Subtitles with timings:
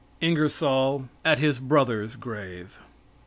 [0.19, 2.79] INGERSOLL AT HIS BROTHER'S GRAVE.